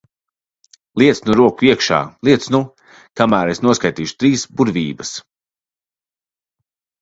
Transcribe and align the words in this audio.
Liec 1.01 1.19
nu 1.25 1.35
roku 1.39 1.67
iekšā, 1.67 1.99
liec 2.29 2.47
nu! 2.55 2.61
Kamēr 3.21 3.51
es 3.53 3.61
noskaitīšu 3.67 4.17
trīs 4.25 4.47
burvības. 4.63 5.13